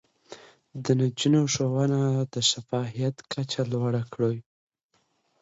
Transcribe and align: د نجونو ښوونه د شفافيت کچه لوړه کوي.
د 0.83 0.85
نجونو 0.99 1.41
ښوونه 1.53 1.99
د 2.33 2.35
شفافيت 2.49 3.15
کچه 3.31 3.61
لوړه 3.71 4.01
کوي. 4.13 4.39